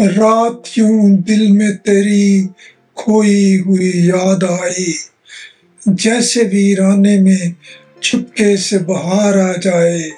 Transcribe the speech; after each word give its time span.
रात 0.00 0.62
यूँ 0.78 1.10
दिल 1.10 1.52
में 1.52 1.76
तेरी 1.76 2.46
खोई 2.96 3.56
हुई 3.56 3.90
याद 4.08 4.44
आई। 4.44 4.94
जैसे 5.88 6.44
वीराने 6.44 7.18
में 7.20 7.54
छुपके 8.02 8.56
से 8.56 8.78
बाहर 8.78 9.38
आ 9.38 9.52
जाए, 9.52 10.10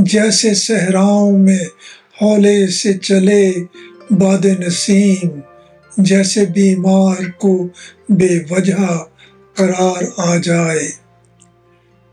जैसे 0.00 0.54
सहराओं 0.54 1.30
में 1.32 1.66
हौले 2.22 2.66
से 2.66 2.94
चले 2.94 3.50
बाद 4.12 4.46
नसीम, 4.60 5.42
जैसे 6.04 6.46
बीमार 6.46 7.24
को 7.40 7.54
बेवजह 8.10 8.86
करार 9.56 10.12
आ 10.18 10.36
जाए। 10.36 10.88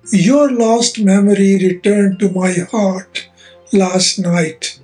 Your 0.06 0.50
lost 0.52 1.00
memory 1.04 1.54
returned 1.58 2.20
to 2.20 2.30
my 2.30 2.54
heart 2.72 3.24
last 3.74 4.20
night 4.20 4.80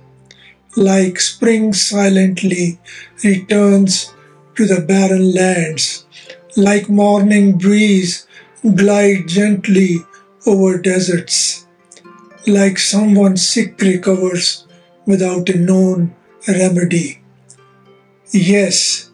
like 0.76 1.20
spring 1.20 1.72
silently 1.72 2.80
returns 3.22 4.12
to 4.56 4.66
the 4.66 4.80
barren 4.80 5.32
lands, 5.32 6.06
like 6.56 6.88
morning 6.88 7.56
breeze 7.56 8.26
glide 8.74 9.28
gently 9.28 9.98
over 10.46 10.78
deserts, 10.78 11.66
like 12.46 12.78
someone 12.78 13.36
sick 13.36 13.80
recovers 13.80 14.66
without 15.06 15.48
a 15.48 15.58
known 15.58 16.14
remedy. 16.48 17.22
Yes, 18.32 19.10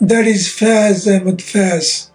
that 0.00 0.26
is 0.26 0.46
Faz 0.48 1.08
Ahmed 1.08 1.38
Faz. 1.38 2.10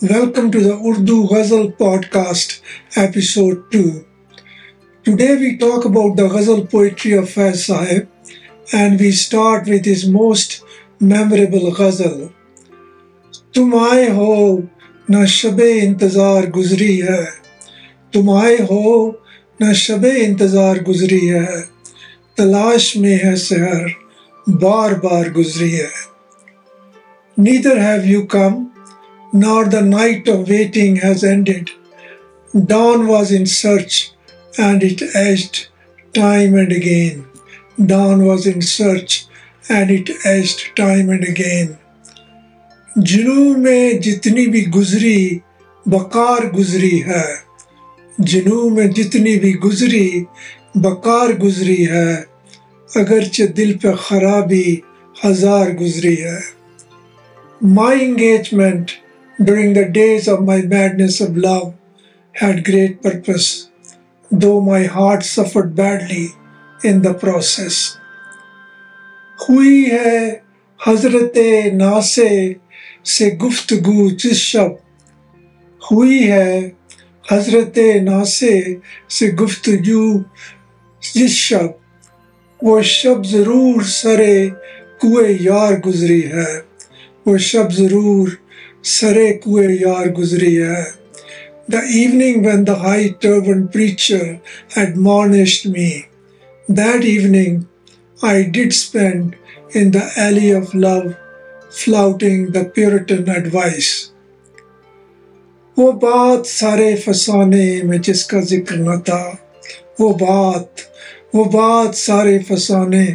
Welcome 0.00 0.50
to 0.50 0.60
the 0.60 0.76
Urdu 0.76 1.28
Ghazal 1.28 1.72
podcast, 1.72 2.60
episode 2.96 3.70
2. 3.70 4.06
Today 5.04 5.36
we 5.36 5.58
talk 5.58 5.84
about 5.84 6.16
the 6.16 6.28
Ghazal 6.28 6.66
poetry 6.66 7.12
of 7.12 7.24
Faz 7.26 7.66
Sahib 7.66 8.08
and 8.73 8.99
we 8.99 9.11
start 9.11 9.67
with 9.67 9.85
his 9.85 10.07
most 10.07 10.63
memorable 10.99 11.71
ghazal. 11.71 12.29
तुम 13.55 13.75
आए 13.75 14.09
हो 14.15 14.33
न 15.11 15.25
शब 15.25 15.59
इंतज़ार 15.59 16.49
गुजरी 16.57 16.95
है 16.97 17.23
तुम 18.13 18.29
आए 18.31 18.57
हो 18.71 18.83
न 19.61 19.73
शब 19.73 20.05
इंतज़ार 20.05 20.83
गुजरी 20.83 21.25
है 21.27 21.61
तलाश 22.37 22.95
में 22.97 23.15
है 23.23 23.35
सहर 23.35 23.89
बार 24.63 24.93
बार 25.05 25.29
गुजरी 25.31 25.71
है 25.71 25.89
Neither 27.37 27.79
have 27.79 28.05
you 28.05 28.25
come, 28.27 28.73
nor 29.33 29.65
the 29.65 29.81
night 29.81 30.27
of 30.27 30.49
waiting 30.49 30.97
has 30.97 31.23
ended. 31.23 31.69
Dawn 32.53 33.07
was 33.07 33.31
in 33.31 33.45
search, 33.45 34.11
and 34.57 34.83
it 34.83 35.03
edged 35.15 35.69
time 36.13 36.55
and 36.55 36.73
again. 36.73 37.25
Dawn 37.85 38.25
was 38.25 38.45
in 38.45 38.61
search 38.61 39.27
and 39.69 39.91
it 39.91 40.09
edged 40.25 40.75
time 40.75 41.09
and 41.09 41.23
again. 41.23 41.77
जुनू 42.97 43.55
में 43.57 43.99
जितनी 44.01 44.45
भी 44.47 44.61
गुजरी 44.75 45.41
बकार 45.87 46.49
गुजरी 46.51 46.97
है 47.07 47.25
जुनू 48.21 48.69
में 48.69 48.89
जितनी 48.93 49.35
भी 49.39 49.53
गुजरी 49.65 50.25
बकार 50.77 51.33
गुजरी 51.37 51.83
है 51.83 52.07
अगरचे 52.97 53.47
दिल 53.59 53.73
पे 53.83 53.93
खराबी 53.97 54.81
हजार 55.23 55.71
गुजरी 55.73 56.15
है 56.15 56.39
My 57.61 57.93
engagement 57.93 58.97
during 59.39 59.73
the 59.73 59.85
days 59.85 60.27
of 60.27 60.43
my 60.43 60.61
madness 60.61 61.19
of 61.19 61.35
love 61.35 61.73
had 62.35 62.63
great 62.63 63.01
purpose, 63.03 63.69
though 64.31 64.61
my 64.61 64.83
heart 64.83 65.23
suffered 65.23 65.75
badly 65.75 66.27
in 66.86 67.00
the 67.00 67.14
process 67.20 67.76
हुई 69.38 69.84
है 69.84 70.42
हज़रत 70.80 71.32
नासे 71.74 72.56
से 73.04 73.30
गुफ्तगु 73.42 74.10
जिस 74.10 74.38
शब। 74.38 74.78
हुई 75.82 76.18
है 76.18 76.72
हज़रत 77.32 77.74
नासे 78.02 78.56
से 79.10 79.28
गुफ्तगु 79.40 80.24
जिस 81.02 81.38
शब। 81.38 81.78
वो 82.60 82.80
शब 82.82 83.22
ज़रूर 83.26 83.84
सरे 83.84 84.48
कुए 85.00 85.28
यार 85.40 85.78
गुजरी 85.80 86.20
है। 86.20 86.54
वो 87.26 87.36
शब 87.38 87.70
ज़रूर 87.72 88.38
सरे 88.84 89.30
कुए 89.44 89.68
यार 89.78 90.08
गुजरी 90.10 90.54
है। 90.54 90.84
The 91.72 91.80
evening 91.98 92.42
when 92.44 92.64
the 92.64 92.74
high 92.80 93.08
turbaned 93.20 93.68
preacher 93.72 94.24
admonished 94.76 95.64
me 95.74 95.88
That 96.69 97.03
evening, 97.03 97.67
I 98.21 98.43
did 98.43 98.73
spend 98.73 99.35
in 99.71 99.91
the 99.91 100.11
alley 100.17 100.51
of 100.51 100.73
love, 100.73 101.17
flouting 101.71 102.51
the 102.51 102.65
Puritan 102.65 103.29
advice. 103.29 104.11
वो 105.77 105.91
बात 105.91 106.45
सारे 106.45 106.95
फसाने 107.05 107.83
में 107.83 107.99
जिसका 108.01 108.39
जिक्र 108.41 108.75
न 108.77 108.97
था 108.99 109.21
वो 109.99 110.09
बात 110.21 110.81
वो 111.35 111.45
बात 111.53 111.95
सारे 111.95 112.37
फसाने 112.49 113.05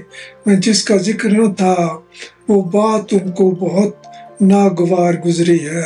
में 0.46 0.58
जिसका 0.60 0.96
जिक्र 1.08 1.30
न 1.32 1.52
था 1.52 2.06
वो 2.50 2.60
बात 2.74 3.12
उनको 3.12 3.50
बहुत 3.50 4.02
नागवार 4.42 5.16
गुजरी 5.16 5.58
है 5.58 5.84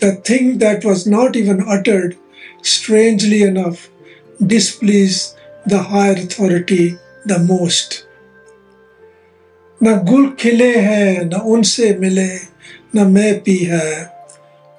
The 0.00 0.12
thing 0.28 0.58
that 0.58 0.84
was 0.84 1.06
not 1.06 1.36
even 1.36 1.62
uttered, 1.74 2.16
strangely 2.62 3.42
enough, 3.42 3.88
displeased 4.54 5.36
the 5.65 5.77
higher 5.77 6.13
authority 6.13 6.97
the 7.25 7.39
most. 7.39 8.05
न 9.83 9.93
गुल 10.05 10.29
खिले 10.39 10.75
हैं 10.77 11.25
न 11.25 11.33
उनसे 11.33 11.93
मिले 11.99 12.29
न 12.95 13.05
मैं 13.11 13.33
पी 13.43 13.57
है 13.57 13.89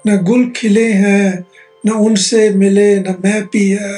न 0.07 0.17
गुल 0.25 0.51
खिले 0.57 0.87
हैं 0.93 1.45
न 1.87 1.93
उनसे 2.07 2.49
मिले 2.51 2.89
न 3.01 3.17
मैं 3.25 3.43
पी 3.47 3.69
है 3.71 3.95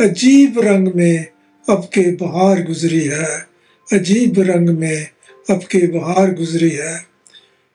अजीब 0.00 0.58
रंग 0.58 0.92
में 0.94 1.26
अब 1.68 1.88
के 1.94 2.10
बहार 2.16 2.62
गुजरी 2.62 3.04
है 3.04 3.30
अजीब 3.88 4.40
रंग 4.50 4.68
में 4.78 5.06
अब 5.50 5.62
के 5.72 5.86
बहार 5.98 6.34
गुजरी 6.34 6.70
है 6.70 7.10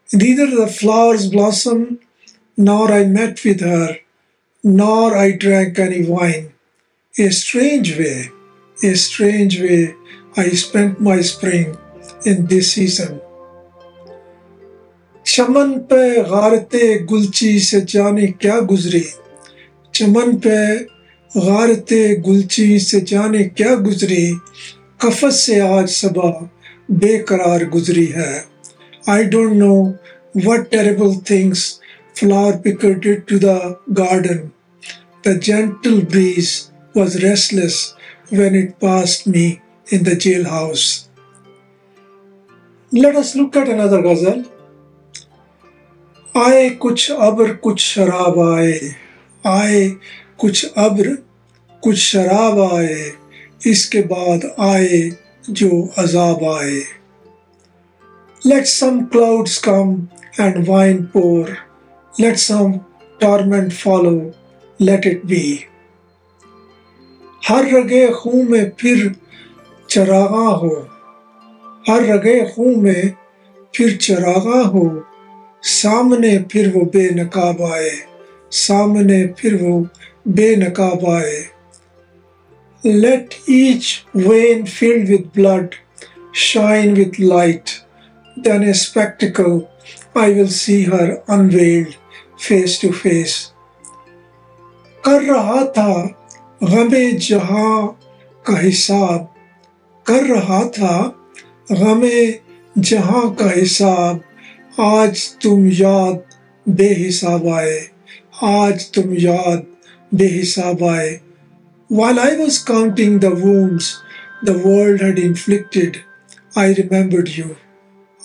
Neither 0.10 0.48
the 0.48 0.68
flowers 0.68 1.30
blossom, 1.30 2.00
nor 2.58 2.92
I 2.92 3.06
met 3.06 3.44
with 3.44 3.62
her, 3.62 3.98
nor 4.64 5.18
I 5.18 5.32
drank 5.32 5.80
any 5.80 6.08
wine. 6.08 6.55
A 7.15 7.31
strange 7.31 7.99
way, 7.99 8.31
a 8.79 8.95
strange 8.95 9.61
way 9.61 9.95
I 10.37 10.49
spent 10.51 11.01
my 11.01 11.21
spring 11.21 11.77
in 12.25 12.47
this 12.47 12.73
season. 12.73 13.21
चमन 15.27 15.73
पे 15.91 16.23
गारते 16.31 16.99
गुलची 17.11 17.59
से 17.61 17.81
जाने 17.93 18.27
क्या 18.43 18.59
गुजरी 18.71 19.05
चमन 19.95 20.35
पे 20.47 20.61
गारते 21.35 22.03
गुलची 22.27 22.79
से 22.81 23.01
जाने 23.11 23.45
क्या 23.59 23.75
गुजरी 23.87 24.25
कफत 25.01 25.33
से 25.33 25.59
आज 25.61 25.89
सबा 25.89 26.31
बेकरार 26.91 27.65
गुजरी 27.75 28.07
है 28.17 28.33
I 29.09 29.25
don't 29.35 29.53
know 29.53 29.75
what 30.35 30.71
terrible 30.71 31.15
things 31.15 31.81
flower 32.15 32.57
picker 32.59 32.95
did 32.95 33.27
to 33.27 33.39
the 33.39 33.79
garden. 33.93 34.53
The 35.23 35.39
gentle 35.39 36.03
breeze 36.03 36.71
was 36.96 37.22
restless 37.24 37.94
when 38.30 38.56
it 38.56 38.80
passed 38.80 39.28
me 39.28 39.62
in 39.88 40.04
the 40.04 40.16
jailhouse. 40.16 41.08
Let 42.92 43.16
us 43.16 43.36
look 43.36 43.56
at 43.56 43.70
another 43.70 44.02
ghazal. 44.02 44.44
आए 46.38 46.70
कुछ 46.84 47.12
अब्र 47.12 47.54
कुछ 47.64 47.80
शराब 47.82 48.40
आए 48.40 48.80
आए 49.48 49.84
कुछ 50.40 50.66
अब्र 50.78 51.16
कुछ 51.84 51.98
शराब 51.98 52.60
आए 52.62 53.12
इसके 53.72 54.02
बाद 54.12 54.46
आए 54.60 55.00
जो 55.50 55.70
अजाब 55.98 56.44
आए 56.54 56.82
Let 58.46 58.68
some 58.68 59.10
clouds 59.10 59.58
come 59.58 60.12
and 60.38 60.68
wine 60.68 61.08
pour. 61.08 61.58
Let 62.20 62.38
some 62.38 62.86
torment 63.20 63.74
follow. 63.74 64.34
Let 64.80 65.08
it 65.08 65.26
be. 65.26 65.66
हर 67.48 67.76
रगे 67.76 68.08
खून 68.08 68.52
में 68.52 68.72
फिर 68.80 69.16
चरागा 69.90 70.48
हो। 70.50 70.90
हर 71.90 72.04
रगे 72.04 72.52
खून 72.52 72.80
में 72.80 73.14
फिर 73.76 73.98
चरागा 73.98 74.62
हो। 74.62 75.04
सामने 75.64 76.38
फिर 76.38 76.70
वो 76.70 76.82
बेनकाब 76.82 77.62
आए। 77.62 77.92
सामने 78.52 79.28
फिर 79.28 79.56
वो 79.56 79.88
बेनकाब 80.28 81.10
आए। 81.10 81.46
Let 82.86 83.30
each 83.50 84.06
vein 84.16 84.66
filled 84.66 85.10
with 85.10 85.30
blood 85.36 85.68
shine 86.36 86.94
with 86.94 87.12
light 87.20 87.64
then 88.40 88.64
a 88.64 88.74
spectacle 88.74 89.62
I 90.18 90.34
will 90.34 90.48
see 90.48 90.84
her 90.84 91.24
unveiled 91.30 91.88
face 92.48 92.80
to 92.82 92.90
face 92.90 93.52
कर 95.06 95.22
रहा 95.22 95.66
था 95.66 96.22
गमे 96.64 97.12
जहाँ 97.12 98.00
का 98.46 98.58
हिसाब 98.60 99.28
कर 100.06 100.26
रहा 100.26 100.64
था 100.68 100.98
गमे 101.72 102.40
जहाँ 102.78 103.36
का 103.36 103.50
हिसाब। 103.50 104.22
आज 104.80 105.36
तुम 105.44 105.68
याद 105.68 106.24
बेहिसाब 106.70 107.48
आए, 107.48 107.78
आज 108.44 108.92
तुम 108.92 109.14
याद 109.14 109.66
बेहिसाब 110.12 110.84
आए। 110.84 111.20
While 111.90 112.20
I 112.20 112.36
was 112.36 112.64
counting 112.66 113.20
the 113.20 113.34
the 114.46 114.62
world 114.66 115.04
had 115.04 115.20
inflicted 115.20 115.98
I 116.58 116.74
remembered 116.74 117.30
you 117.38 117.56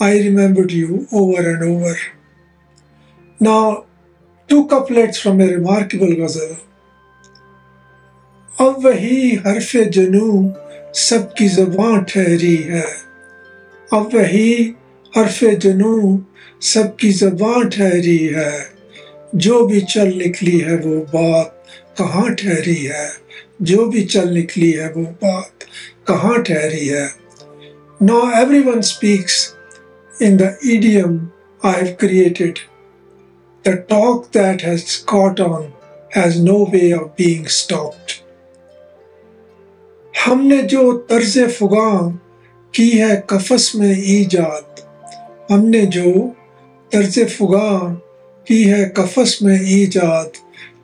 I 0.02 0.18
remembered 0.22 0.72
you 0.72 1.04
over 1.12 1.48
and 1.48 1.62
over 1.70 1.96
ना 3.42 3.60
two 4.48 4.62
couplets 4.62 5.22
from 5.22 5.42
a 5.42 5.46
remarkable 5.46 6.12
ghazal 6.24 6.56
अब 8.60 8.84
वही 8.84 9.34
हरफ 9.46 9.70
जनू, 9.92 10.54
सबकी 10.94 11.48
जबान 11.48 12.02
ठहरी 12.04 12.56
है 12.56 12.84
अब 13.92 14.10
वही 14.14 14.74
हरफ 15.16 15.44
जनू, 15.44 16.24
सबकी 16.72 17.12
जबान 17.12 17.68
ठहरी 17.68 18.18
है 18.34 18.52
जो 19.34 19.64
भी 19.66 19.80
चल 19.80 20.12
निकली 20.14 20.58
है 20.58 20.76
वो 20.76 21.00
बात 21.14 21.64
कहाँ 21.98 22.34
ठहरी 22.34 22.82
है 22.84 23.08
जो 23.62 23.86
भी 23.86 24.04
चल 24.04 24.28
निकली 24.34 24.70
है 24.72 24.92
वो 24.92 25.04
बात 25.24 25.64
कहाँ 26.06 26.42
ठहरी 26.42 26.86
है 26.88 27.08
no 28.02 28.20
everyone 28.60 28.80
speaks 28.80 29.54
in 30.14 30.36
the 30.36 30.58
idiom 30.62 31.32
I 31.62 31.72
have 31.72 31.96
created. 31.96 32.60
The 33.64 33.76
talk 33.88 34.32
that 34.32 34.60
has 34.60 34.98
caught 34.98 35.40
on 35.40 35.72
has 36.10 36.38
no 36.38 36.64
way 36.64 36.92
of 36.92 37.16
being 37.16 37.46
stopped. 37.48 38.19
हमने 40.24 40.62
जो 40.62 40.92
तर्ज 40.92 41.50
फुगा 41.50 42.20
की 42.74 42.90
है 42.90 43.24
कफस 43.30 43.72
में 43.76 43.96
ईजाद 43.98 44.80
हमने 45.52 45.86
जो 45.86 46.10
तर्ज 46.92 47.18
फुगा 47.28 47.70
की 48.48 48.62
है 48.64 48.94
कफस 48.96 49.38
में 49.42 49.60
ईजाद 49.62 50.30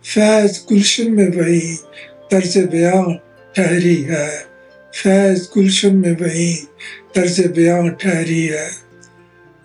फैज 0.05 0.65
गुलशन 0.69 1.11
में 1.13 1.29
वही 1.29 1.75
तर्ज 2.31 2.59
बयां 2.59 3.15
ठहरी 3.57 3.97
है। 4.03 4.29
फैज 5.03 5.49
गुलशन 5.55 5.97
में 5.97 6.17
वही 6.17 6.55
तर्ज 7.15 7.41
बयां 7.47 7.89
ठहरी 7.91 8.47
है। 8.47 8.71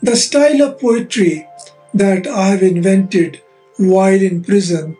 The 0.05 0.15
style 0.15 0.61
of 0.61 0.79
poetry 0.79 1.45
that 1.93 2.27
I 2.27 2.47
have 2.49 2.63
invented 2.63 3.39
while 3.77 4.21
in 4.29 4.43
prison, 4.43 4.95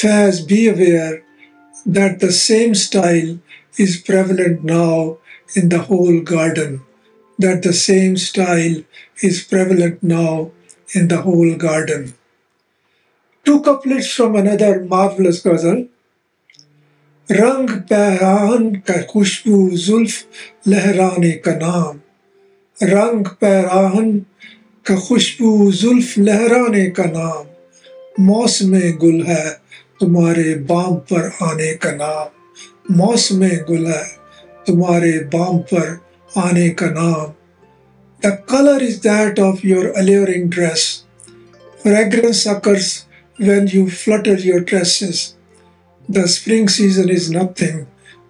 Faz, 0.00 0.40
be 0.48 0.60
aware 0.68 1.22
that 1.86 2.20
the 2.20 2.32
same 2.32 2.74
style 2.74 3.38
is 3.78 3.96
prevalent 3.96 4.64
now 4.64 5.18
in 5.54 5.68
the 5.68 5.78
whole 5.78 6.20
garden. 6.20 6.82
That 7.38 7.62
the 7.62 7.72
same 7.72 8.16
style 8.16 8.82
is 9.22 9.44
prevalent 9.44 10.02
now 10.02 10.50
in 10.94 11.08
the 11.08 11.22
whole 11.22 11.54
garden. 11.54 12.14
Two 13.46 13.62
couplets 13.62 14.12
from 14.12 14.36
another 14.36 14.84
marvelous 14.84 15.40
ghazal. 15.40 15.86
रंग 17.28 17.70
पैरान 17.88 18.70
का 18.88 19.00
खुशबू 19.02 19.56
जुल्फ 19.76 20.68
लहराने 20.68 21.32
का 21.44 21.52
नाम 21.54 21.98
रंग 22.82 23.26
पैराहन 23.40 24.12
का 24.86 24.96
खुशबू 25.00 25.50
जुल्फ 25.72 26.18
लहराने 26.18 26.86
का 26.90 27.04
नाम 27.04 28.24
मौसम 28.24 28.78
गुल 28.96 29.22
है 29.22 29.44
तुम्हारे 30.00 30.54
बाम 30.70 30.94
पर 31.10 31.30
आने 31.42 31.74
का 31.74 31.92
नाम 31.92 32.37
मौसम 32.90 33.46
गुल 33.68 33.90
तुम्हारे 34.66 35.12
बाम 35.34 35.58
पर 35.72 35.98
आने 36.38 36.68
का 36.70 36.86
नाम। 36.90 37.32
The 38.22 38.30
colour 38.50 38.82
is 38.82 38.96
that 39.00 39.40
of 39.40 39.66
your 39.66 39.92
alluring 39.96 40.48
dress 40.50 40.84
fragrance 41.82 42.46
occurs 42.48 42.88
when 43.38 43.68
you 43.74 43.86
flutter 43.86 44.46
your 44.46 44.60
dresses 44.60 45.20
the 46.08 46.24
spring 46.26 46.68
season 46.68 47.10
is 47.10 47.30
nothing 47.36 47.84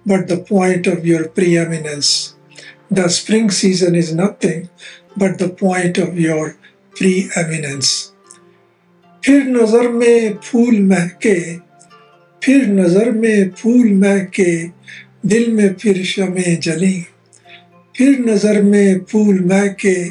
but 0.09 0.27
the 0.27 0.45
point 0.51 0.89
of 0.89 1.07
your 1.07 1.23
pre 1.23 1.45
preeminence 1.45 2.11
the 2.93 3.07
spring 3.11 3.51
season 3.51 3.97
is 3.97 4.15
nothing 4.15 4.63
but 5.19 5.43
the 5.43 5.49
point 5.61 5.99
of 5.99 6.19
your 6.21 6.49
preeminence 7.39 7.95
फिर 9.23 9.43
नज़र 9.47 9.89
में 9.89 10.35
फूल 10.45 10.81
महके 10.83 11.39
फिर 12.44 12.67
नज़र 12.67 13.11
में 13.11 13.50
फूल 13.50 13.93
महके, 13.93 14.64
दिल 15.26 15.52
में 15.52 15.75
फिर 15.75 16.05
शमे 16.05 16.56
जली। 16.56 17.05
फिर 17.96 18.19
नज़र 18.19 18.62
में 18.62 19.00
फूल 19.11 19.40
महके, 19.40 20.11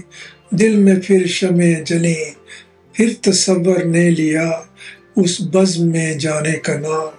दिल 0.53 0.77
में 0.77 0.99
फिर 0.99 1.27
शमे 1.27 1.75
जली। 1.75 2.15
फिर 2.95 3.17
तस्वर 3.23 3.85
ने 3.85 4.09
लिया 4.09 4.73
उस 5.17 5.37
बज़ 5.41 5.81
में 5.81 6.17
जाने 6.17 6.51
का 6.51 6.73
नाम। 6.73 7.09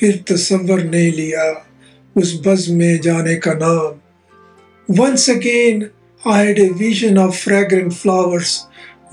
फिर 0.00 0.24
तस्वर 0.28 0.84
ने 0.84 1.10
लिया 1.10 1.66
उस 2.16 2.42
बज़ 2.46 2.72
में 2.72 3.00
जाने 3.00 3.34
का 3.34 3.52
नाम। 3.52 4.00
Once 4.94 5.30
again 5.30 5.90
I 6.26 6.46
had 6.46 6.58
a 6.58 6.68
vision 6.68 7.18
of 7.18 7.48
fragrant 7.48 7.92
flowers 7.92 8.64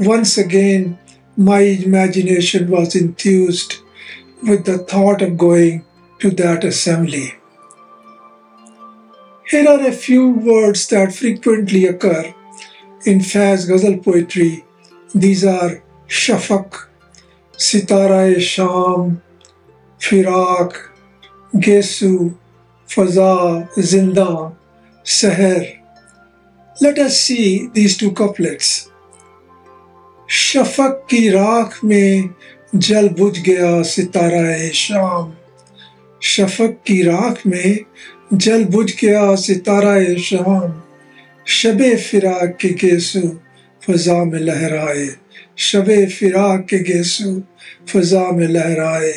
once 0.02 0.40
again 0.40 0.96
my 1.40 1.62
imagination 1.86 2.72
was 2.72 2.96
enthused. 2.96 3.87
with 4.43 4.65
the 4.65 4.79
thought 4.79 5.23
of 5.23 5.39
going 5.39 5.85
to 6.21 6.31
that 6.31 6.65
assembly. 6.65 7.35
Here 9.49 9.69
are 9.69 9.87
a 9.87 9.93
few 9.93 10.31
words 10.31 10.87
that 10.89 11.15
frequently 11.15 11.87
occur 11.87 12.35
in 13.05 13.19
Faz 13.19 13.69
Ghazal 13.69 13.99
poetry. 13.99 14.65
These 15.15 15.45
are 15.45 15.83
Shafak, 16.09 16.87
Sitara 17.53 18.41
Sham, 18.41 19.23
Firak, 19.99 20.89
Gesu, 21.55 22.37
Faza, 22.89 23.69
Zinda, 23.75 24.55
Seher. 25.05 25.79
Let 26.81 26.99
us 26.99 27.21
see 27.21 27.69
these 27.69 27.97
two 27.97 28.13
couplets. 28.13 28.89
Shafaq 30.33 31.07
की 31.11 31.29
राख 31.31 31.85
में 31.85 32.29
जल 32.76 33.10
बुझ 33.10 33.40
गया 33.40 33.82
सितारा 33.82 34.70
शाम। 34.70 35.34
शफक 36.24 36.78
की 36.88 37.04
राख 37.04 37.48
में 37.48 37.80
जल 38.34 38.66
बुझ 38.66 39.02
गया 39.02 39.36
सितारा 39.36 40.16
शाम। 40.16 40.82
शबे 41.48 41.96
फिराक 41.96 42.58
के 42.62 42.70
गेसु 42.70 43.40
फजा 43.88 44.24
में 44.24 44.40
लहराए। 44.40 45.10
शबे 45.58 46.06
फिराक 46.06 46.68
के 46.70 46.78
गेसु 46.78 47.44
फजा 47.88 48.32
में 48.32 48.48
लहराए। 48.48 49.14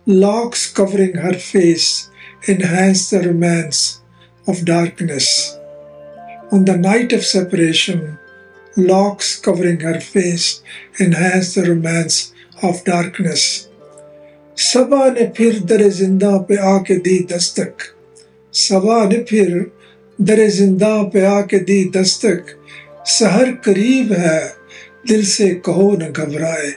locks 0.08 0.72
covering 0.72 1.14
her 1.16 1.34
face 1.34 2.08
enhanced 2.46 3.10
the 3.10 3.20
romance 3.20 4.00
of 4.46 4.64
darkness. 4.64 5.54
On 6.50 6.64
the 6.64 6.78
night 6.78 7.12
of 7.12 7.22
separation, 7.22 8.18
locks 8.74 9.38
covering 9.38 9.80
her 9.80 10.00
face 10.00 10.62
enhanced 10.98 11.56
the 11.56 11.68
romance 11.68 12.32
of 12.62 12.82
darkness. 12.84 13.68
सबा 14.56 15.08
ने 15.14 15.26
फिर 15.36 15.58
दर 15.70 15.82
ज़िंदा 15.88 16.36
पे 16.48 16.56
आके 16.56 16.94
दी 17.04 17.18
दस्तक 17.32 17.82
सबा 18.54 19.04
ने 19.08 19.18
फिर 19.28 19.50
दर 20.18 20.46
ज़िंदा 20.48 21.02
पे 21.12 21.24
आके 21.26 21.58
दी 21.68 21.84
दस्तक 21.96 22.56
सहर 23.06 23.52
करीब 23.64 24.12
है 24.12 24.40
दिल 25.08 25.24
से 25.26 25.48
कहो 25.66 25.90
न 26.00 26.10
घबराए 26.10 26.72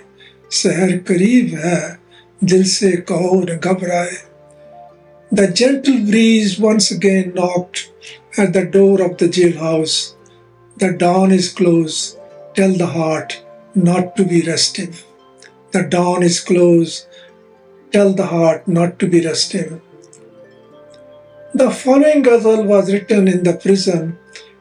सहर 0.51 0.95
करीब 1.07 1.55
है 1.59 2.00
दिल 2.44 2.64
से 2.64 2.90
कहो 3.10 3.40
न 3.42 3.58
घबराए 3.58 4.16
The 5.32 5.48
gentle 5.48 5.98
breeze 6.08 6.58
once 6.60 6.92
again 6.92 7.32
knocked 7.34 7.90
at 8.38 8.52
the 8.52 8.64
door 8.64 9.02
of 9.02 9.16
the 9.18 9.26
jailhouse. 9.26 10.14
The 10.78 10.92
dawn 10.92 11.32
is 11.32 11.48
close. 11.48 12.16
Tell 12.54 12.72
the 12.72 12.86
heart 12.86 13.42
not 13.74 14.14
to 14.16 14.24
be 14.24 14.42
restive. 14.42 15.04
The 15.72 15.82
dawn 15.82 16.22
is 16.22 16.38
close. 16.40 17.06
Tell 17.92 18.12
the 18.12 18.26
heart 18.26 18.68
not 18.68 19.00
to 19.00 19.08
be 19.08 19.20
restive. 19.26 19.80
The 21.54 21.70
following 21.70 22.22
ghazal 22.22 22.62
was 22.64 22.92
written 22.92 23.26
in 23.26 23.42
the 23.42 23.54
prison 23.54 24.16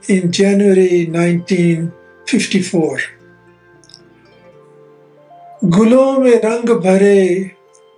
in 0.07 0.31
January 0.31 1.05
1954. 1.05 2.99
गुलों 5.65 6.17
में 6.19 6.35
रंग 6.45 6.69
भरे 6.85 7.51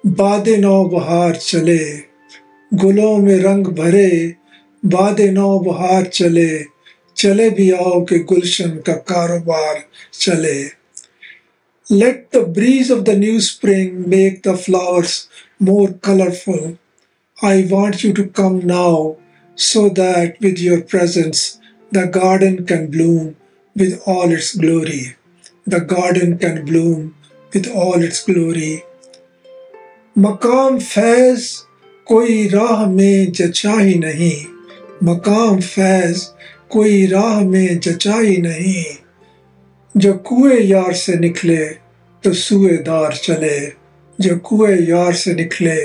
बाद 0.05 0.49
नौ 0.49 0.85
बहार 0.85 1.37
चले, 1.37 1.79
गुलों 2.73 3.17
में 3.19 3.37
रंग 3.37 3.67
भरे 3.77 4.35
बादे 4.83 5.31
नौ 5.31 5.59
बहार 5.59 6.07
चले 6.07 6.65
चले 7.17 7.49
भी 7.51 7.71
आओ 7.71 8.01
के 8.05 8.19
गुलशन 8.25 8.71
का 8.87 8.93
कारोबार 9.11 9.83
चले। 10.21 10.63
Let 11.87 12.27
the 12.35 12.39
breeze 12.55 12.91
of 12.93 13.01
the 13.01 13.17
new 13.19 13.39
spring 13.41 14.05
make 14.09 14.41
the 14.49 14.57
flowers 14.57 15.29
more 15.63 15.93
colourful 16.05 16.77
I 17.39 17.63
want 17.69 18.05
you 18.05 18.13
to 18.13 18.25
come 18.37 18.61
now 18.65 19.13
so 19.59 19.89
that 20.03 20.37
with 20.43 20.61
your 20.61 20.81
presence 20.91 21.49
the 21.95 22.11
garden 22.17 22.65
can 22.69 22.87
bloom 22.91 23.27
with 23.77 23.99
all 24.09 24.33
its 24.33 24.53
glory 24.59 25.05
the 25.69 25.87
garden 25.93 26.37
can 26.37 26.63
bloom 26.65 27.11
with 27.55 27.73
all 27.85 28.05
its 28.05 28.25
glory 28.31 28.79
मकाम 30.19 30.79
फैज 30.79 31.45
कोई 32.07 32.49
राह 32.49 32.85
में 32.87 33.33
जचा 33.33 33.73
ही 33.73 33.95
नहीं। 33.95 34.45
मकाम 35.05 35.61
फैज 35.61 36.21
कोई 36.71 37.07
राह 37.07 37.41
में 37.41 37.79
जचा 37.79 38.17
ही 38.17 38.37
नहीं। 38.37 38.85
जो 39.95 40.13
कुए 40.13 40.59
यार 40.61 40.93
से 40.93 41.17
निकले 41.19 41.65
तो 42.25 42.33
सुएदार 42.33 43.15
चले। 43.15 43.59
जो 44.19 44.37
कुए 44.39 44.77
यार 44.77 45.15
से 45.15 45.35
निकले 45.35 45.77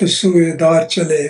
तो 0.00 0.06
सुएदार 0.06 0.84
चले। 0.90 1.28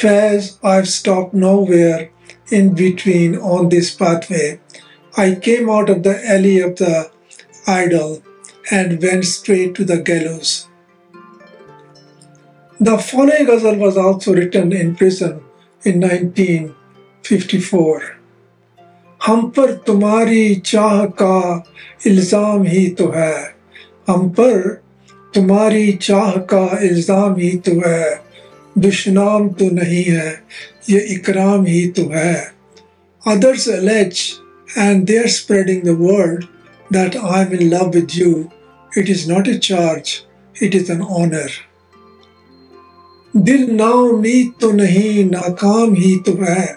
Faiz 0.00 0.52
I 0.66 0.82
stop 0.82 1.34
nowhere 1.64 2.08
in 2.52 2.68
between 2.74 3.36
on 3.36 3.68
this 3.68 3.90
pathway 3.90 4.56
I 5.18 5.34
came 5.44 5.70
out 5.70 5.90
of 5.90 5.98
the 5.98 6.20
alley 6.30 6.60
of 6.62 6.82
the 6.82 7.10
idol 7.68 8.16
and 8.72 8.98
went 9.00 9.24
straight 9.24 9.76
to 9.76 9.84
the 9.84 10.02
gallows 10.06 10.56
The 12.79 12.97
following 12.97 13.45
ghazal 13.45 13.75
was 13.75 13.97
also 13.97 14.33
written 14.33 14.73
in 14.73 14.95
prison 14.95 15.41
in 15.83 15.99
1954. 15.99 18.01
हम 19.25 19.49
पर 19.55 19.71
तुम्हारी 19.87 20.55
चाह 20.65 21.05
का 21.21 21.63
इल्ज़ाम 22.07 22.63
ही 22.67 22.87
तो 22.99 23.07
है 23.15 23.35
हम 24.09 24.29
पर 24.39 24.57
तुम्हारी 25.33 25.91
चाह 26.01 26.37
का 26.53 26.65
इल्ज़ाम 26.83 27.35
ही 27.39 27.51
तो 27.67 27.73
है 27.85 28.05
दुश्नाम 28.77 29.49
तो 29.59 29.65
नहीं 29.73 30.03
है 30.03 30.29
ये 30.89 30.99
इकराम 31.15 31.65
ही 31.65 31.87
तो 31.97 32.03
है 32.13 32.33
Others 33.23 33.67
allege, 33.67 34.39
and 34.75 35.05
they 35.05 35.19
are 35.19 35.27
spreading 35.27 35.83
the 35.83 35.95
word, 35.95 36.47
that 36.89 37.15
I 37.15 37.43
am 37.43 37.53
in 37.53 37.69
love 37.69 37.93
with 37.93 38.15
you. 38.15 38.51
It 38.93 39.09
is 39.09 39.27
not 39.27 39.47
a 39.47 39.59
charge, 39.59 40.25
it 40.55 40.73
is 40.73 40.89
an 40.89 41.03
honor. 41.03 41.47
दिल 43.36 43.70
ना 43.70 43.90
उम्मीद 43.90 44.52
तो 44.60 44.72
नहीं, 44.72 45.24
नाकाम 45.24 45.94
ही 45.94 46.16
तो 46.16 46.44
है। 46.44 46.76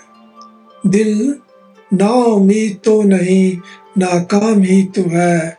दिल 0.88 1.36
ना 1.94 2.10
उम्मीद 2.10 2.78
तो 2.84 3.04
नहीं, 3.04 3.58
नाकाम 3.98 4.62
ही 4.62 4.84
तो 4.84 5.02
है। 5.10 5.58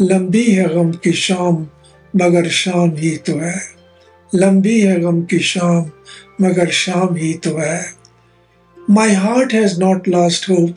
लंबी 0.00 0.44
है 0.44 0.68
गम 0.74 0.92
की 0.92 1.12
शाम, 1.12 1.66
मगर 2.16 2.48
शाम 2.48 2.90
ही 2.96 3.10
तो 3.10 3.38
है। 3.38 3.60
लंबी 4.34 4.80
है 4.80 5.00
गम 5.00 5.22
की 5.22 5.38
शाम, 5.38 5.90
मगर 6.42 6.70
शाम 6.70 7.16
ही 7.16 7.34
तो 7.34 7.56
है। 7.56 7.86
My 8.90 9.12
heart 9.12 9.52
has 9.52 9.80
not 9.80 10.08
lost 10.08 10.50
hope 10.50 10.74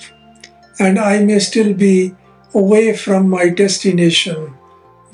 and 0.82 1.00
I 1.00 1.20
may 1.20 1.40
still 1.40 1.74
be 1.74 2.12
away 2.56 2.92
from 2.94 3.30
my 3.30 3.50
destination 3.50 4.56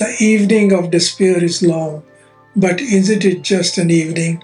the 0.01 0.15
evening 0.21 0.73
of 0.73 0.85
despair 0.85 1.43
is 1.43 1.65
long 1.65 2.01
but 2.56 2.80
isn't 2.80 3.24
it 3.24 3.42
just 3.42 3.78
an 3.78 3.90
evening? 3.90 4.42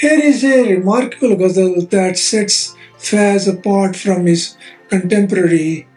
Here 0.00 0.20
is 0.20 0.44
a 0.44 0.74
remarkable 0.74 1.36
ghazal 1.36 1.86
that 1.86 2.18
sets 2.18 2.76
Faz 2.98 3.48
apart 3.48 3.96
from 3.96 4.26
his 4.26 4.56
contemporary 4.88 5.88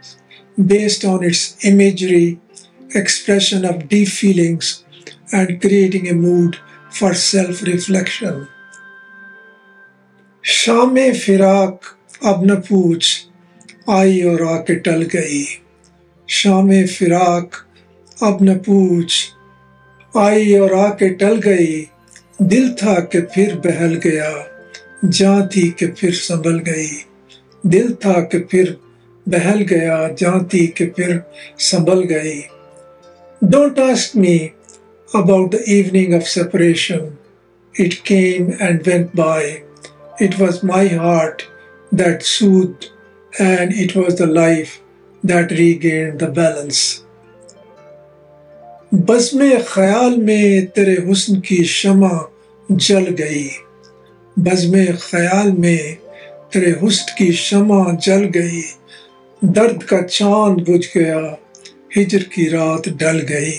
based 0.65 1.03
on 1.05 1.23
its 1.23 1.65
imagery, 1.65 2.39
expression 2.95 3.65
of 3.65 3.87
deep 3.87 4.07
feelings, 4.07 4.83
and 5.31 5.59
creating 5.61 6.07
a 6.07 6.13
mood 6.13 6.57
for 6.89 7.13
self 7.13 7.61
reflection. 7.63 8.47
शाम 10.43 10.95
फिराक 11.13 11.85
अब 12.25 12.45
न 12.45 12.55
पूछ 12.55 13.27
आई 13.89 14.21
और 14.23 14.43
आके 14.43 14.75
टल 14.75 15.03
गई 15.03 15.43
शाम 16.29 16.71
फिराक 16.87 17.55
अब 18.23 18.39
न 18.41 18.55
पूछ 18.57 19.27
आई 20.18 20.58
और 20.58 20.74
आके 20.74 21.08
टल 21.08 21.36
गई। 21.36 21.90
दिल 22.42 22.72
था 22.72 23.00
कि 23.00 23.20
फिर 23.20 23.54
बहल 23.54 23.94
गया। 23.94 24.46
जहाँ 25.04 25.48
थी 25.48 25.70
कि 25.70 25.86
फिर 25.86 26.14
संभल 26.14 26.58
गई। 26.58 27.04
दिल 27.66 27.94
था 27.94 28.20
कि 28.20 28.38
फिर 28.40 28.76
बहल 29.28 29.60
गया। 29.60 30.08
जहाँ 30.08 30.48
थी 30.54 30.66
कि 30.66 30.86
फिर 30.86 31.22
संभल 31.58 32.04
गई। 32.04 32.40
Don't 33.44 33.80
ask 33.80 34.16
me 34.16 34.50
about 35.14 35.50
the 35.54 35.54
evening 35.54 36.14
of 36.14 36.22
separation 36.22 37.18
it 37.80 37.94
came 37.94 38.52
and 38.68 38.82
went 38.86 39.10
by 39.16 39.62
It 40.22 40.32
was 40.32 40.54
my 40.64 40.84
heart 40.84 41.42
that 41.94 42.22
soothed, 42.24 42.84
and 43.42 43.74
it 43.84 43.90
was 43.96 44.14
the 44.14 44.28
life 44.28 44.70
that 45.26 45.50
regained 45.50 46.18
the 46.22 46.28
balance. 46.38 47.05
बज़म 48.96 49.58
ख़याल 49.58 50.16
में 50.16 50.66
तेरे 50.66 50.94
हुस्न 51.06 51.40
की 51.40 51.64
शमा 51.64 52.10
जल 52.68 53.06
गई। 53.18 53.48
बज़म 54.36 54.94
ख़याल 54.96 55.50
में 55.52 55.96
तेरे 56.52 56.70
हुस्न 56.80 57.14
की 57.18 57.32
शमा 57.32 57.82
जल 57.96 58.24
गई। 58.36 58.62
दर्द 59.42 59.82
का 59.82 60.00
चाँद 60.02 60.62
बुझ 60.64 60.80
गया, 60.96 61.18
हिजर 61.96 62.22
की 62.34 62.48
रात 62.48 62.88
डल 62.88 63.18
गई। 63.30 63.52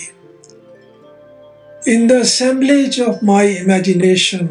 In 1.93 2.07
the 2.07 2.11
assemblage 2.11 2.99
of 3.01 3.25
my 3.25 3.53
imagination 3.55 4.47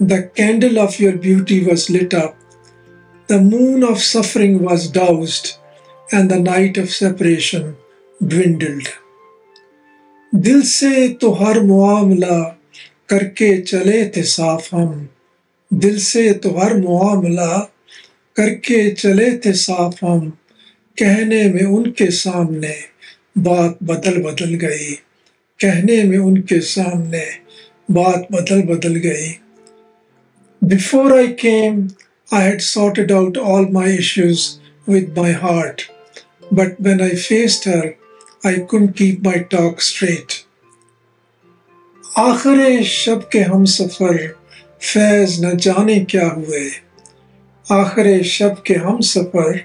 the 0.00 0.18
candle 0.36 0.78
of 0.78 1.02
your 1.02 1.16
beauty 1.18 1.60
was 1.60 1.92
lit 1.92 2.14
up 2.14 2.34
the 3.28 3.40
moon 3.42 3.84
of 3.84 3.98
suffering 3.98 4.60
was 4.60 4.92
doused 4.92 5.48
and 6.14 6.32
the 6.32 6.40
night 6.48 6.78
of 6.78 6.88
separation 6.88 7.74
dwindled 8.20 9.01
दिल 10.34 10.62
से 10.62 11.08
तो 11.08 11.30
हर 11.30 11.60
मुआमला 11.60 12.58
करके 13.08 13.60
चले 13.60 14.08
थे 14.08 14.22
साफ़ 14.22 14.76
हम। 14.76 15.08
दिल 15.74 15.98
से 15.98 16.32
तो 16.32 16.50
हर 16.50 16.76
मुआमला 16.76 17.58
करके 18.36 18.90
चले 18.90 19.38
थे 19.38 19.52
साफ़ 19.52 20.04
हम। 20.06 20.30
कहने 20.98 21.44
में 21.44 21.62
उनके 21.62 22.10
सामने 22.10 22.74
बात 23.38 23.78
बदल 23.82 24.22
बदल 24.22 24.54
गई। 24.54 24.92
कहने 25.60 26.02
में 26.02 26.18
उनके 26.18 26.60
सामने 26.60 27.26
बात 27.90 28.26
बदल 28.32 28.62
बदल 28.62 28.94
गई। 28.94 29.38
Before 30.64 31.18
I 31.18 31.28
came 31.28 31.90
I 32.34 32.42
had 32.42 32.62
sorted 32.62 33.12
out 33.12 33.38
all 33.38 33.68
my 33.72 33.96
issues 33.98 34.38
with 34.88 35.14
my 35.18 35.32
heart 35.32 35.82
but 36.52 36.76
when 36.82 37.02
I 37.02 37.10
faced 37.10 37.68
her, 37.68 38.01
I 38.46 38.54
couldn't 38.54 38.96
keep 38.96 39.22
my 39.26 39.36
talk 39.54 39.74
straight. 39.78 40.32
आखिर 42.18 42.84
शब 42.84 43.28
के 43.32 43.40
हम 43.40 43.64
सफ़र, 43.64 44.28
फैज़ 44.80 45.46
न 45.46 45.56
जाने 45.56 46.00
क्या 46.00 46.28
हुए। 46.28 46.70
आखिर 47.72 48.22
शब 48.22 48.62
के 48.66 48.74
हम 48.74 49.00
सफ़र, 49.00 49.58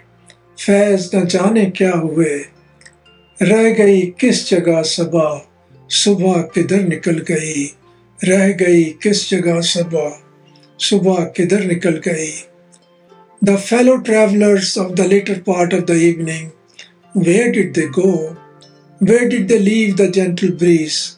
फैज़ 0.65 1.15
न 1.15 1.25
जाने 1.25 1.65
क्या 1.65 1.91
हुए। 1.91 2.46
रह 3.41 3.69
गई 3.69 4.01
किस 4.01 4.50
जगह 4.50 4.81
सबा, 4.81 5.51
सुबह 5.89 6.41
किधर 6.41 6.81
निकल 6.81 7.19
गई। 7.19 7.75
रह 8.24 8.51
गई 8.51 8.84
किस 8.84 9.29
जगह 9.29 9.62
सबा, 9.62 10.24
सुबह 10.79 11.24
किधर 11.24 11.63
निकल 11.63 12.01
गई। 12.07 12.31
The 13.43 13.55
fellow 13.55 13.98
travellers 13.98 14.77
of 14.77 14.91
the 14.91 15.01
latter 15.01 15.34
part 15.34 15.74
of 15.74 15.81
the 15.81 15.89
evening 15.89 16.50
where 17.17 17.51
did 17.51 17.74
they 17.74 17.88
go 17.88 18.38
where 19.03 19.25
did 19.29 19.47
they 19.47 19.57
leave 19.57 19.95
the 19.95 20.11
gentle 20.11 20.49
breeze 20.49 21.17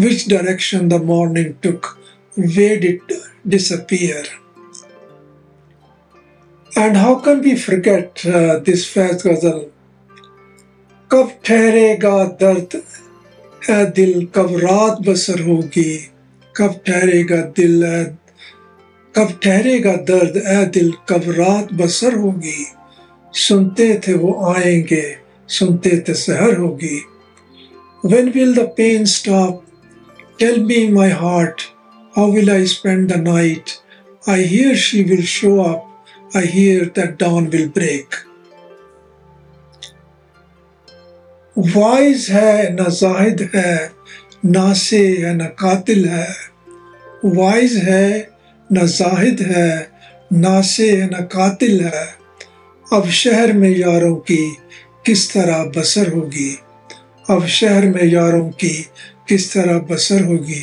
which 0.00 0.24
direction 0.28 0.88
the 0.88 0.98
morning 0.98 1.48
took, 1.62 1.98
where 2.36 2.80
did 2.80 3.00
disappear. 3.48 4.24
And 6.76 6.96
how 6.96 7.14
can 7.18 7.42
we 7.42 7.56
forget 7.56 8.24
uh, 8.24 8.60
this 8.60 8.86
fast 8.94 9.24
ghazal? 9.24 9.60
कब 11.12 11.32
ठहरेगा 11.44 12.24
दर्द? 12.24 12.82
है 13.70 13.90
दिल 13.90 14.26
कब 14.26 14.56
रात 14.56 14.98
बसर 15.08 15.40
होगी? 15.40 16.10
कब 16.56 16.80
ठहरेगा 16.86 17.36
दिल 17.36 18.04
कब 19.16 19.40
ठहरेगा 19.42 19.92
दर्द? 19.92 20.36
ए 20.36 20.66
दिल 20.66 20.92
कब 21.08 21.22
रात 21.26 21.72
बसर 21.72 22.14
होगी? 22.14 22.66
सुनते 23.32 24.00
थे 24.08 24.14
वो 24.14 24.54
आएँगे 24.54 25.16
सुनते 25.48 26.04
थे 26.08 26.14
सहर 26.14 26.56
होगी। 26.56 27.04
When 28.02 28.32
will 28.32 28.54
the 28.54 28.68
pain 28.68 29.04
stop? 29.04 29.62
Tell 30.38 30.58
me, 30.58 30.88
my 30.90 31.10
heart, 31.10 31.70
how 32.14 32.30
will 32.30 32.50
I 32.50 32.64
spend 32.64 33.10
the 33.10 33.18
night? 33.18 33.82
I 34.26 34.38
hear 34.40 34.74
she 34.74 35.04
will 35.04 35.20
show 35.20 35.60
up. 35.60 35.86
I 36.34 36.46
hear 36.46 36.86
that 36.86 37.18
dawn 37.18 37.50
will 37.50 37.68
break. 37.68 38.14
वाइज 41.58 42.26
है 42.30 42.72
न 42.74 42.84
जाहिद 42.90 43.40
है 43.54 43.92
नासे 44.44 45.00
है 45.22 45.34
न 45.36 45.46
कातिल 45.58 46.08
है 46.08 46.28
वाइज 47.24 47.76
है 47.88 48.08
न 48.72 48.86
जाहिद 48.86 49.40
है 49.48 49.68
नासे 50.32 50.90
है 50.90 51.10
न 51.10 51.22
कातिल 51.34 51.80
है 51.84 52.06
अब 52.92 53.08
शहर 53.20 53.52
में 53.52 53.68
यारों 53.68 54.14
की 54.30 54.42
किस 55.06 55.32
तरह 55.32 55.64
बसर 55.76 56.12
होगी 56.12 56.50
अब 57.30 57.46
शहर 57.46 57.86
में 57.88 58.04
यारों 58.04 58.48
की 58.60 58.74
किस 59.28 59.52
तरह 59.52 59.78
बसर 59.90 60.24
होगी 60.24 60.62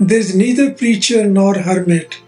There 0.00 0.20
is 0.24 0.34
neither 0.36 0.70
preacher 0.80 1.22
nor 1.26 1.54
hermit, 1.68 2.18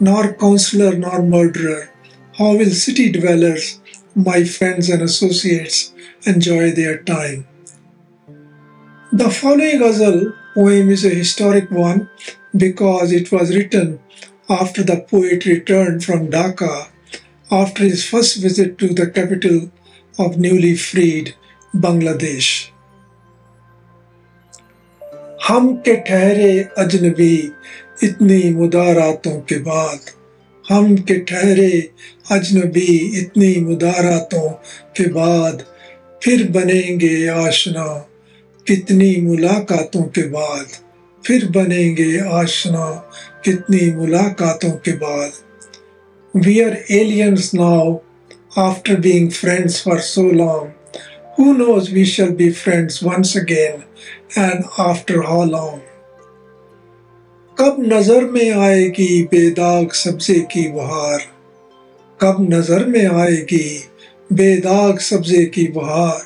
nor 0.00 0.32
counselor 0.32 0.94
nor 1.02 1.20
murderer. 1.22 1.90
How 2.38 2.56
will 2.56 2.70
city 2.70 3.12
dwellers, 3.12 3.68
my 4.14 4.42
friends 4.54 4.88
and 4.88 5.02
associates, 5.02 5.92
enjoy 6.26 6.72
their 6.72 6.96
time? 7.10 7.46
The 9.12 9.30
following 9.42 9.78
ghazal 9.84 10.18
poem 10.56 10.90
is 10.96 11.04
a 11.04 11.14
historic 11.20 11.70
one 11.70 12.08
because 12.56 13.12
it 13.12 13.30
was 13.30 13.54
written 13.54 14.00
after 14.48 14.82
the 14.82 15.00
poet 15.14 15.44
returned 15.44 16.04
from 16.04 16.28
Dhaka 16.30 16.88
after 17.52 17.84
his 17.84 18.04
first 18.04 18.42
visit 18.48 18.78
to 18.78 18.88
the 18.88 19.10
capital 19.10 19.70
of 20.18 20.38
newly 20.38 20.76
freed 20.76 21.34
Bangladesh. 21.74 22.71
हम 25.48 25.76
के 25.76 25.96
ठहरे 25.96 26.68
अजनबी 26.78 27.52
इतनी 28.02 28.50
मुदारातों 28.50 29.40
के 29.40 29.58
बाद। 29.58 29.98
हम 30.68 30.96
के 30.96 31.18
ठहरे 31.18 31.90
अजनबी 32.30 33.18
इतनी 33.18 33.60
मुदारातों 33.60 34.48
के 34.96 35.08
बाद। 35.08 35.64
फिर 36.24 36.50
बनेंगे 36.50 37.26
आशना 37.26 38.08
कितनी 38.66 39.16
मुलाकातों 39.16 40.02
के 40.02 40.22
बाद। 40.22 40.66
फिर 41.26 41.48
बनेंगे 41.48 42.18
आशना 42.18 43.10
कितनी 43.44 43.92
मुलाकातों 43.92 44.70
के 44.70 44.92
बाद। 44.92 45.32
We 46.36 46.60
are 46.60 46.84
aliens 46.90 47.50
now 47.54 47.98
after 48.58 48.96
being 48.96 49.30
friends 49.30 49.82
for 49.82 50.00
so 50.00 50.32
long 50.32 50.72
Who 51.40 51.52
knows, 51.54 51.86
we 51.90 52.02
shall 52.04 52.32
be 52.38 52.46
friends 52.52 52.96
once 53.02 53.30
again 53.36 53.82
and 54.36 54.64
after 54.80 55.22
how 55.22 55.42
long? 55.44 55.80
कब 57.56 57.76
नज़र 57.78 58.24
में 58.24 58.50
आएगी 58.50 59.22
बेदाग 59.30 59.92
सब्जे 59.92 60.38
की 60.52 60.66
बहार 60.72 61.20
कब 62.20 62.36
नज़र 62.52 62.84
में 62.86 63.06
आएगी 63.06 63.66
बेदाग 64.32 64.98
सब्जे 64.98 65.44
की 65.54 65.66
बहार 65.68 66.20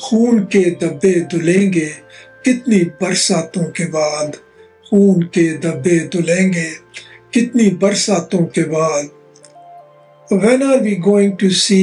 खून 0.00 0.38
के 0.52 0.64
दब्बे 0.80 1.12
दुलेंगे 1.32 1.86
कितनी 2.44 2.80
बरसातों 3.02 3.64
के 3.76 3.84
बाद 3.90 4.36
खून 4.90 5.22
के 5.34 5.46
दब्बे 5.58 5.98
दुलेंगे 6.12 6.70
कितनी 7.34 7.70
बरसातों 7.82 8.44
के 8.56 8.62
बाद 8.68 9.10
when 10.30 10.62
are 10.62 10.80
we 10.80 10.96
going 11.08 11.32
to 11.40 11.50
see 11.62 11.82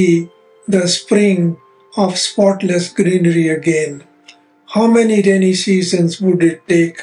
the 0.68 0.84
spring 0.86 1.52
of 1.92 2.16
spotless 2.18 2.94
greenery 2.96 3.48
again. 3.56 4.11
How 4.74 4.86
many 4.86 5.20
rainy 5.20 5.52
seasons 5.52 6.18
would 6.18 6.42
it 6.42 6.66
take 6.66 6.96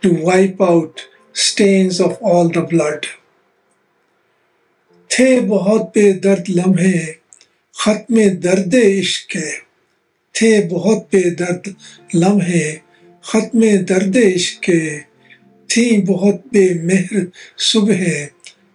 to 0.00 0.14
wipe 0.24 0.58
out 0.62 1.06
stains 1.34 2.00
of 2.00 2.16
all 2.22 2.48
the 2.48 2.62
blood? 2.62 3.06
थे 5.10 5.40
बहुत 5.48 5.90
बेदर्द 5.94 6.44
लम्हे 6.48 7.00
खत्म 7.74 8.24
दर्द 8.44 8.74
इश्क 8.74 9.36
थे 10.34 10.50
बहुत 10.68 11.02
बेदर्द 11.12 11.68
लम्हे 12.14 12.62
खत्म 13.24 13.72
दर्द 13.90 14.16
इश्क 14.16 14.70
थी 15.68 15.84
बहुत 16.12 16.42
बेमेहर 16.52 17.26
सुबह 17.70 18.06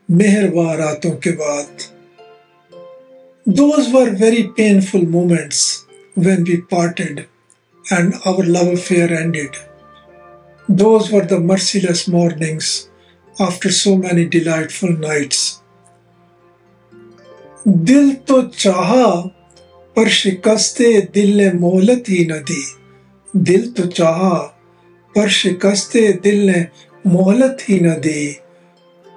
मेहरबा 0.09 0.73
रातों 0.83 1.15
के 1.25 1.31
बाद 1.41 1.87
Those 3.61 3.89
were 3.95 4.11
very 4.11 4.45
painful 4.61 5.07
moments 5.17 5.63
when 6.13 6.43
we 6.43 6.59
parted 6.75 7.25
and 7.91 8.13
our 8.25 8.43
love 8.43 8.67
affair 8.67 9.13
ended. 9.13 9.55
Those 10.69 11.11
were 11.11 11.25
the 11.25 11.39
merciless 11.39 12.07
mornings 12.07 12.89
after 13.39 13.71
so 13.71 13.95
many 13.97 14.25
delightful 14.25 14.91
nights. 14.91 15.61
दिल 17.67 18.13
तो 18.27 18.41
चाहा 18.41 19.05
पर 19.95 20.09
शिकस्ते 20.09 20.89
दिल 21.13 21.35
ने 21.37 21.51
मोहलत 21.53 22.03
ही 22.09 22.25
न 22.25 22.39
दी 22.49 22.63
दिल 23.33 23.71
तो 23.71 23.85
चाहा 23.87 24.35
पर 25.15 25.29
शिकस्ते 25.29 26.11
दिल 26.23 26.45
ने 26.45 26.65
मोहलत 27.07 27.57
ही 27.69 27.79
न 27.79 27.93
दी 28.01 28.31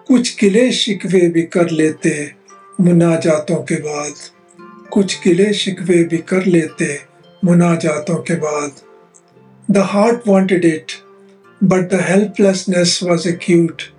कुछ 0.08 0.34
गिले 0.40 0.70
शिकवे 0.72 1.20
भी 1.30 1.42
कर 1.42 1.70
लेते 1.70 2.14
मुनाजातों 2.80 3.62
के 3.62 3.76
बाद 3.86 4.14
कुछ 4.92 5.18
गिले 5.24 5.52
शिकवे 5.52 6.02
भी 6.04 6.18
कर 6.32 6.46
लेते 6.46 7.09
मुनाजातों 7.45 8.17
के 8.27 8.35
बाद 8.45 8.81
the 9.71 9.77
heart 9.93 10.27
wanted 10.27 10.65
it 10.65 10.91
but 11.63 11.89
the 11.93 11.99
helplessness 12.09 12.99
was 13.03 13.27
acute. 13.33 13.89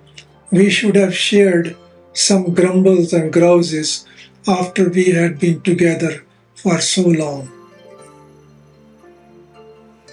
We 0.57 0.69
should 0.69 0.95
have 0.95 1.13
shared 1.13 1.75
some 2.13 2.53
grumbles 2.53 3.13
and 3.13 3.31
grouses 3.33 4.05
after 4.47 4.89
we 4.89 5.11
had 5.11 5.39
been 5.39 5.61
together 5.61 6.11
for 6.55 6.79
so 6.79 7.01
long. 7.01 7.49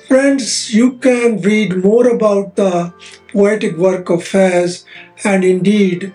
Friends, 0.08 0.74
you 0.74 0.98
can 0.98 1.40
read 1.40 1.76
more 1.84 2.08
about 2.08 2.56
the 2.56 2.92
poetic 3.32 3.76
work 3.76 4.10
of 4.10 4.20
Faiz 4.22 4.84
and 5.24 5.44
indeed 5.44 6.12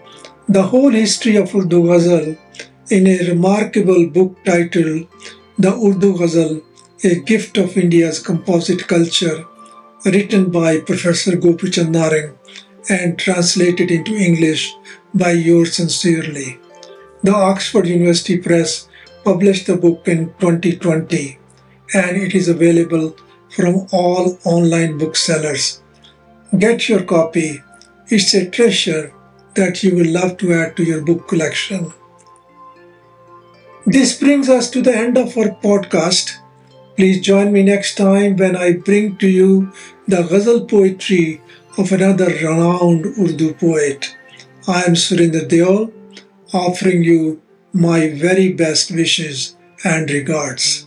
the 0.48 0.64
whole 0.64 0.92
history 0.92 1.36
of 1.38 1.56
Urdu 1.56 1.82
Ghazal 1.88 2.38
in 2.90 3.08
a 3.08 3.18
remarkable 3.30 4.08
book 4.08 4.38
titled 4.46 5.08
The 5.58 5.74
Urdu 5.74 6.18
Ghazal, 6.18 6.62
a 7.05 7.21
gift 7.21 7.59
of 7.59 7.77
India's 7.77 8.19
composite 8.19 8.87
culture, 8.89 9.45
written 10.05 10.51
by 10.51 10.81
Professor 10.81 11.33
Gopichand 11.33 11.95
Narang 11.95 12.37
and 12.89 13.19
translated 13.19 13.91
into 13.91 14.15
English 14.15 14.75
by 15.13 15.33
yours 15.33 15.77
sincerely. 15.77 16.59
The 17.23 17.35
Oxford 17.35 17.87
University 17.87 18.39
Press 18.39 18.89
published 19.25 19.67
the 19.67 19.77
book 19.77 20.07
in 20.07 20.35
2020 20.39 21.39
and 21.95 22.17
it 22.17 22.35
is 22.35 22.49
available 22.49 23.17
from 23.51 23.87
all 23.93 24.39
online 24.45 24.99
booksellers. 24.99 25.83
Get 26.59 26.89
your 26.89 27.05
copy. 27.05 27.63
It's 28.09 28.35
a 28.35 28.51
treasure 28.51 29.15
that 29.55 29.83
you 29.83 29.95
will 29.95 30.11
love 30.11 30.37
to 30.39 30.53
add 30.53 30.77
to 30.77 30.85
your 30.85 31.03
book 31.03 31.29
collection. 31.29 31.93
This 33.87 34.19
brings 34.19 34.49
us 34.49 34.71
to 34.71 34.83
the 34.83 34.97
end 34.97 35.17
of 35.17 35.37
our 35.39 35.51
podcast. 35.63 36.39
Please 36.97 37.21
join 37.21 37.53
me 37.53 37.63
next 37.65 37.97
time 37.97 38.37
when 38.37 38.55
I 38.57 38.73
bring 38.73 39.17
to 39.17 39.29
you 39.29 39.73
the 40.07 40.23
ghazal 40.23 40.67
poetry 40.67 41.43
of 41.77 41.91
another 41.91 42.27
renowned 42.27 43.07
Urdu 43.19 43.55
poet. 43.55 44.17
I 44.69 44.83
am 44.85 44.95
Surinder 44.95 45.49
Deol, 45.49 45.93
offering 46.53 47.03
you 47.03 47.43
my 47.73 48.11
very 48.11 48.53
best 48.53 48.93
wishes 48.93 49.57
and 49.85 50.09
regards. 50.09 50.84